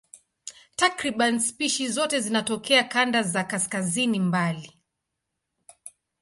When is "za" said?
3.23-3.43